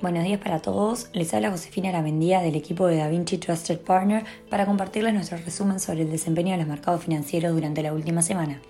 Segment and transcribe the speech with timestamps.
[0.00, 4.64] Buenos días para todos, les habla Josefina Aramendía del equipo de DaVinci Trusted Partner para
[4.64, 8.60] compartirles nuestro resumen sobre el desempeño de los mercados financieros durante la última semana.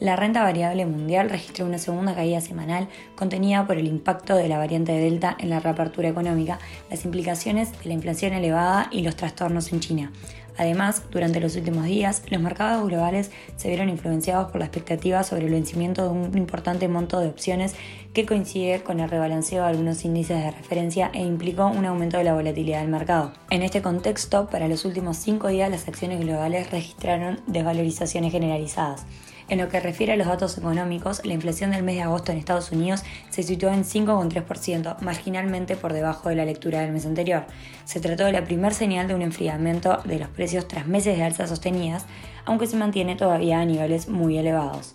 [0.00, 4.58] La renta variable mundial registró una segunda caída semanal contenida por el impacto de la
[4.58, 6.58] variante Delta en la reapertura económica,
[6.90, 10.12] las implicaciones de la inflación elevada y los trastornos en China.
[10.56, 15.46] Además, durante los últimos días, los mercados globales se vieron influenciados por la expectativa sobre
[15.46, 17.74] el vencimiento de un importante monto de opciones
[18.12, 22.24] que coincide con el rebalanceo de algunos índices de referencia e implicó un aumento de
[22.24, 23.32] la volatilidad del mercado.
[23.50, 29.06] En este contexto, para los últimos cinco días las acciones globales registraron desvalorizaciones generalizadas.
[29.48, 32.38] En lo que refiere a los datos económicos, la inflación del mes de agosto en
[32.38, 37.44] Estados Unidos se situó en 5,3%, marginalmente por debajo de la lectura del mes anterior.
[37.84, 41.24] Se trató de la primera señal de un enfriamiento de los precios tras meses de
[41.24, 42.06] alzas sostenidas,
[42.46, 44.94] aunque se mantiene todavía a niveles muy elevados.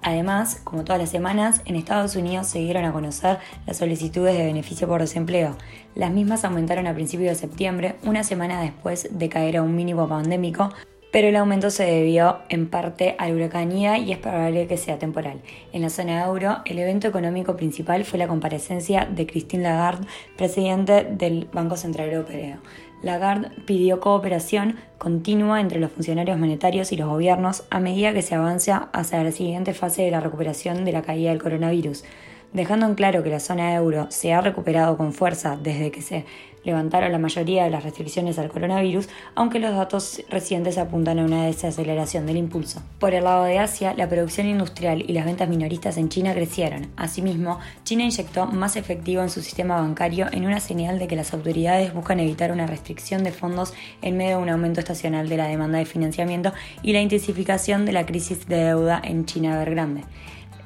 [0.00, 4.46] Además, como todas las semanas, en Estados Unidos se dieron a conocer las solicitudes de
[4.46, 5.56] beneficio por desempleo.
[5.96, 10.08] Las mismas aumentaron a principios de septiembre, una semana después de caer a un mínimo
[10.08, 10.70] pandémico,
[11.18, 15.00] pero el aumento se debió en parte al huracán Ida y es probable que sea
[15.00, 15.40] temporal.
[15.72, 21.02] En la zona euro, el evento económico principal fue la comparecencia de Christine Lagarde, presidente
[21.02, 22.58] del Banco Central Europeo.
[23.02, 28.36] Lagarde pidió cooperación continua entre los funcionarios monetarios y los gobiernos a medida que se
[28.36, 32.04] avanza hacia la siguiente fase de la recuperación de la caída del coronavirus
[32.52, 36.24] dejando en claro que la zona euro se ha recuperado con fuerza desde que se
[36.68, 41.46] levantaron la mayoría de las restricciones al coronavirus, aunque los datos recientes apuntan a una
[41.46, 42.82] desaceleración del impulso.
[42.98, 46.88] Por el lado de Asia, la producción industrial y las ventas minoristas en China crecieron.
[46.96, 51.32] Asimismo, China inyectó más efectivo en su sistema bancario en una señal de que las
[51.32, 55.46] autoridades buscan evitar una restricción de fondos en medio de un aumento estacional de la
[55.46, 56.52] demanda de financiamiento
[56.82, 60.04] y la intensificación de la crisis de deuda en China Evergrande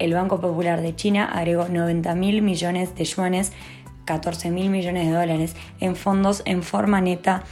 [0.03, 3.53] el Banco Popular de China agregó 90 mil millones de yuanes,
[4.05, 7.45] 14 mil millones de dólares, en fondos en forma neta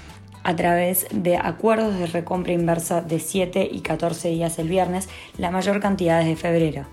[0.42, 5.50] a través de acuerdos de recompra inversa de 7 y 14 días el viernes, la
[5.50, 6.86] mayor cantidad desde febrero.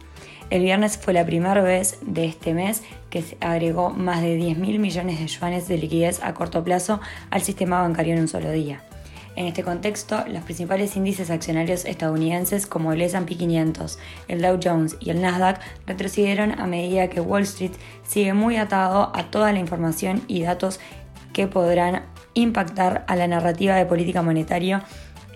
[0.50, 4.57] El viernes fue la primera vez de este mes que se agregó más de 10
[4.57, 7.01] mil millones de yuanes de liquidez a corto plazo
[7.31, 8.81] al sistema bancario en un solo día.
[9.38, 14.98] En este contexto, los principales índices accionarios estadounidenses como el S&P 500, el Dow Jones
[15.00, 19.59] y el Nasdaq retrocedieron a medida que Wall Street sigue muy atado a toda la
[19.59, 20.80] información y datos
[21.34, 24.84] que podrán impactar a la narrativa de política monetaria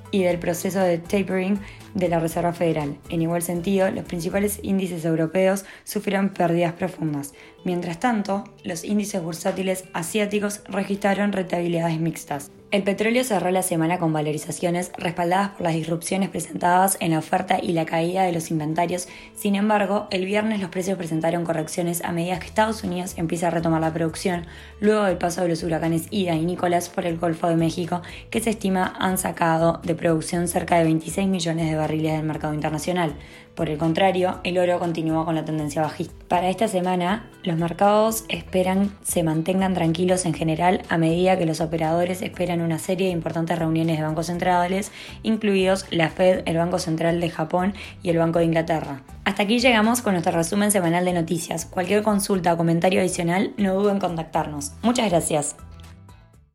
[0.09, 1.59] y del proceso de tapering
[1.93, 2.97] de la Reserva Federal.
[3.09, 7.33] En igual sentido, los principales índices europeos sufrieron pérdidas profundas.
[7.63, 12.51] Mientras tanto, los índices bursátiles asiáticos registraron rentabilidades mixtas.
[12.71, 17.59] El petróleo cerró la semana con valorizaciones respaldadas por las disrupciones presentadas en la oferta
[17.61, 19.09] y la caída de los inventarios.
[19.35, 23.51] Sin embargo, el viernes los precios presentaron correcciones a medida que Estados Unidos empieza a
[23.51, 24.45] retomar la producción,
[24.79, 28.39] luego del paso de los huracanes Ida y Nicolás por el Golfo de México, que
[28.39, 33.13] se estima han sacado de producción cerca de 26 millones de barriles del mercado internacional.
[33.55, 36.13] Por el contrario, el oro continúa con la tendencia bajista.
[36.27, 41.59] Para esta semana, los mercados esperan se mantengan tranquilos en general a medida que los
[41.59, 44.91] operadores esperan una serie de importantes reuniones de bancos centrales,
[45.23, 49.01] incluidos la Fed, el Banco Central de Japón y el Banco de Inglaterra.
[49.25, 51.65] Hasta aquí llegamos con nuestro resumen semanal de noticias.
[51.65, 54.73] Cualquier consulta o comentario adicional, no duden en contactarnos.
[54.81, 55.55] Muchas gracias.